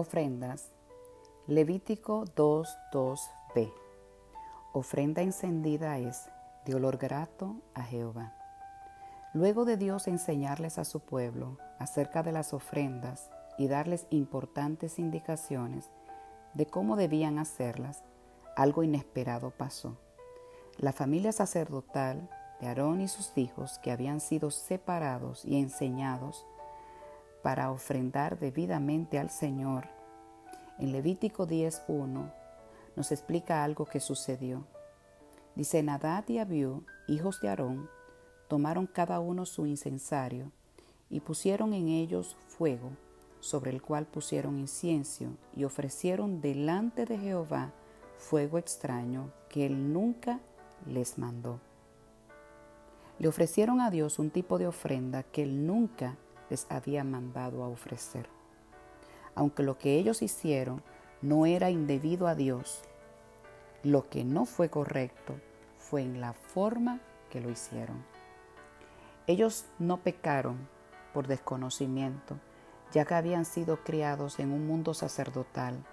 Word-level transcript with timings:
Ofrendas. 0.00 0.70
Levítico 1.46 2.24
2.2b. 2.34 3.70
Ofrenda 4.72 5.20
encendida 5.20 5.98
es 5.98 6.30
de 6.64 6.74
olor 6.74 6.96
grato 6.96 7.56
a 7.74 7.82
Jehová. 7.82 8.34
Luego 9.34 9.66
de 9.66 9.76
Dios 9.76 10.08
enseñarles 10.08 10.78
a 10.78 10.86
su 10.86 11.00
pueblo 11.00 11.58
acerca 11.78 12.22
de 12.22 12.32
las 12.32 12.54
ofrendas 12.54 13.28
y 13.58 13.68
darles 13.68 14.06
importantes 14.08 14.98
indicaciones 14.98 15.90
de 16.54 16.64
cómo 16.64 16.96
debían 16.96 17.38
hacerlas, 17.38 18.02
algo 18.56 18.82
inesperado 18.82 19.50
pasó. 19.50 19.98
La 20.78 20.94
familia 20.94 21.32
sacerdotal 21.32 22.30
de 22.58 22.68
Aarón 22.68 23.02
y 23.02 23.08
sus 23.08 23.36
hijos, 23.36 23.78
que 23.82 23.90
habían 23.90 24.20
sido 24.20 24.50
separados 24.50 25.44
y 25.44 25.58
enseñados 25.58 26.46
para 27.42 27.70
ofrendar 27.70 28.38
debidamente 28.38 29.18
al 29.18 29.30
Señor, 29.30 29.88
en 30.78 30.92
Levítico 30.92 31.46
10.1 31.46 32.32
nos 32.96 33.12
explica 33.12 33.64
algo 33.64 33.84
que 33.84 34.00
sucedió. 34.00 34.64
Dice, 35.54 35.82
Nadad 35.82 36.24
y 36.28 36.38
Abiú, 36.38 36.84
hijos 37.06 37.40
de 37.40 37.48
Aarón, 37.48 37.88
tomaron 38.48 38.86
cada 38.86 39.20
uno 39.20 39.46
su 39.46 39.66
incensario 39.66 40.52
y 41.08 41.20
pusieron 41.20 41.74
en 41.74 41.88
ellos 41.88 42.36
fuego, 42.48 42.90
sobre 43.40 43.70
el 43.70 43.82
cual 43.82 44.06
pusieron 44.06 44.58
incienso 44.58 45.26
y 45.56 45.64
ofrecieron 45.64 46.40
delante 46.40 47.04
de 47.06 47.18
Jehová 47.18 47.72
fuego 48.18 48.58
extraño 48.58 49.32
que 49.48 49.66
él 49.66 49.92
nunca 49.92 50.40
les 50.86 51.18
mandó. 51.18 51.58
Le 53.18 53.28
ofrecieron 53.28 53.80
a 53.80 53.90
Dios 53.90 54.18
un 54.18 54.30
tipo 54.30 54.58
de 54.58 54.66
ofrenda 54.66 55.22
que 55.24 55.42
él 55.42 55.66
nunca 55.66 56.16
les 56.50 56.66
había 56.68 57.04
mandado 57.04 57.64
a 57.64 57.68
ofrecer. 57.68 58.28
Aunque 59.34 59.62
lo 59.62 59.78
que 59.78 59.94
ellos 59.94 60.20
hicieron 60.20 60.82
no 61.22 61.46
era 61.46 61.70
indebido 61.70 62.26
a 62.26 62.34
Dios, 62.34 62.82
lo 63.82 64.10
que 64.10 64.24
no 64.24 64.44
fue 64.44 64.68
correcto 64.68 65.34
fue 65.78 66.02
en 66.02 66.20
la 66.20 66.34
forma 66.34 67.00
que 67.30 67.40
lo 67.40 67.50
hicieron. 67.50 68.04
Ellos 69.26 69.66
no 69.78 69.98
pecaron 69.98 70.68
por 71.14 71.26
desconocimiento, 71.26 72.38
ya 72.92 73.04
que 73.04 73.14
habían 73.14 73.44
sido 73.44 73.82
criados 73.84 74.38
en 74.40 74.52
un 74.52 74.66
mundo 74.66 74.92
sacerdotal, 74.94 75.84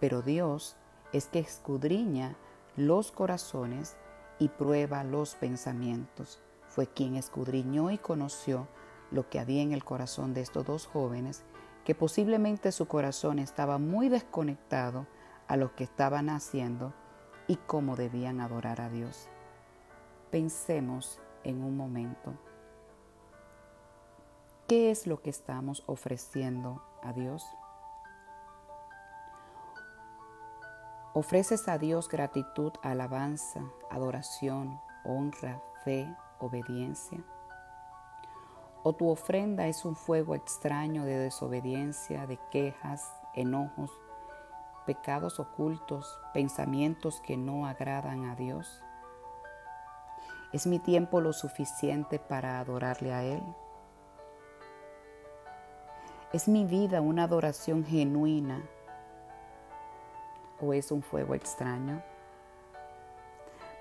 pero 0.00 0.22
Dios 0.22 0.76
es 1.12 1.26
que 1.26 1.40
escudriña 1.40 2.36
los 2.76 3.10
corazones 3.10 3.96
y 4.38 4.48
prueba 4.48 5.02
los 5.02 5.34
pensamientos. 5.34 6.40
Fue 6.68 6.86
quien 6.86 7.16
escudriñó 7.16 7.90
y 7.90 7.98
conoció 7.98 8.68
lo 9.10 9.28
que 9.28 9.38
había 9.38 9.62
en 9.62 9.72
el 9.72 9.84
corazón 9.84 10.34
de 10.34 10.40
estos 10.40 10.64
dos 10.64 10.86
jóvenes, 10.86 11.44
que 11.84 11.94
posiblemente 11.94 12.72
su 12.72 12.86
corazón 12.86 13.38
estaba 13.38 13.78
muy 13.78 14.08
desconectado 14.08 15.06
a 15.46 15.56
lo 15.56 15.74
que 15.74 15.84
estaban 15.84 16.28
haciendo 16.28 16.92
y 17.46 17.56
cómo 17.56 17.96
debían 17.96 18.40
adorar 18.40 18.80
a 18.80 18.90
Dios. 18.90 19.28
Pensemos 20.30 21.20
en 21.44 21.64
un 21.64 21.76
momento. 21.76 22.34
¿Qué 24.66 24.90
es 24.90 25.06
lo 25.06 25.22
que 25.22 25.30
estamos 25.30 25.82
ofreciendo 25.86 26.82
a 27.02 27.14
Dios? 27.14 27.42
¿Ofreces 31.14 31.68
a 31.68 31.78
Dios 31.78 32.08
gratitud, 32.10 32.72
alabanza, 32.82 33.62
adoración, 33.90 34.78
honra, 35.04 35.62
fe, 35.84 36.14
obediencia? 36.38 37.24
O 38.82 38.92
tu 38.92 39.08
ofrenda 39.08 39.66
es 39.66 39.84
un 39.84 39.96
fuego 39.96 40.34
extraño 40.34 41.04
de 41.04 41.18
desobediencia, 41.18 42.26
de 42.26 42.38
quejas, 42.50 43.12
enojos, 43.34 43.90
pecados 44.86 45.40
ocultos, 45.40 46.18
pensamientos 46.32 47.20
que 47.20 47.36
no 47.36 47.66
agradan 47.66 48.24
a 48.24 48.34
Dios. 48.36 48.82
¿Es 50.52 50.66
mi 50.66 50.78
tiempo 50.78 51.20
lo 51.20 51.34
suficiente 51.34 52.18
para 52.18 52.58
adorarle 52.58 53.12
a 53.12 53.22
Él? 53.22 53.42
¿Es 56.32 56.48
mi 56.48 56.64
vida 56.64 57.00
una 57.00 57.24
adoración 57.24 57.84
genuina 57.84 58.62
o 60.60 60.72
es 60.72 60.90
un 60.90 61.02
fuego 61.02 61.34
extraño? 61.34 62.02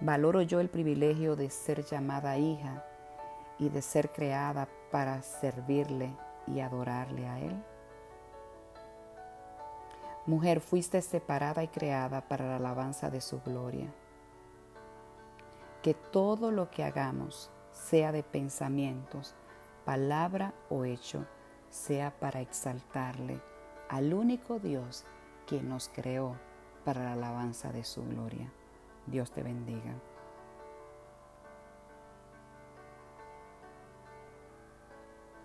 ¿Valoro 0.00 0.42
yo 0.42 0.60
el 0.60 0.68
privilegio 0.68 1.36
de 1.36 1.50
ser 1.50 1.84
llamada 1.84 2.36
hija 2.36 2.84
y 3.58 3.68
de 3.68 3.80
ser 3.80 4.10
creada 4.10 4.68
para 4.96 5.20
servirle 5.20 6.16
y 6.46 6.60
adorarle 6.60 7.28
a 7.28 7.38
Él? 7.38 7.62
Mujer, 10.24 10.62
fuiste 10.62 11.02
separada 11.02 11.62
y 11.62 11.68
creada 11.68 12.26
para 12.26 12.46
la 12.46 12.56
alabanza 12.56 13.10
de 13.10 13.20
su 13.20 13.42
gloria. 13.42 13.92
Que 15.82 15.92
todo 15.92 16.50
lo 16.50 16.70
que 16.70 16.82
hagamos, 16.82 17.50
sea 17.72 18.10
de 18.10 18.22
pensamientos, 18.22 19.34
palabra 19.84 20.54
o 20.70 20.86
hecho, 20.86 21.26
sea 21.68 22.18
para 22.18 22.40
exaltarle 22.40 23.42
al 23.90 24.14
único 24.14 24.58
Dios 24.60 25.04
que 25.46 25.62
nos 25.62 25.90
creó 25.90 26.38
para 26.86 27.02
la 27.02 27.12
alabanza 27.12 27.70
de 27.70 27.84
su 27.84 28.02
gloria. 28.02 28.50
Dios 29.04 29.30
te 29.30 29.42
bendiga. 29.42 29.92